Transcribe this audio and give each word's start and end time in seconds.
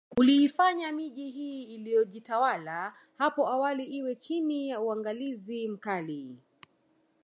Kuliifanya 0.09 0.91
miji 0.91 1.29
hii 1.31 1.63
iliyojitawala 1.63 2.93
hapo 3.17 3.47
awali 3.47 3.83
iwe 3.85 4.15
chini 4.15 4.69
ya 4.69 4.81
uangalizi 4.81 5.67
mkali 5.67 6.37